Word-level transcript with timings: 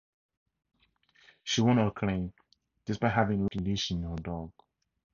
She 1.43 1.61
won 1.61 1.77
her 1.77 1.91
claim, 1.91 2.33
despite 2.85 3.11
having 3.11 3.41
lost 3.43 3.51
the 3.55 3.59
case 3.63 3.91
of 3.91 3.97
not 4.01 4.07
leashing 4.09 4.09
her 4.09 4.23
dog. 4.23 4.51